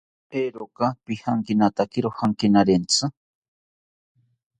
[0.37, 3.11] Eeeroka pijankinatakiro jankinarentzi